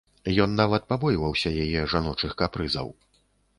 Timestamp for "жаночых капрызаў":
1.93-2.93